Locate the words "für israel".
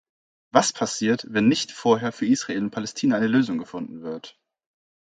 2.11-2.63